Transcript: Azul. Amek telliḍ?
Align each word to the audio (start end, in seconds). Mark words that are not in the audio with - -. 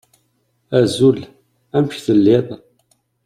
Azul. 0.79 1.19
Amek 1.75 1.93
telliḍ? 2.05 2.47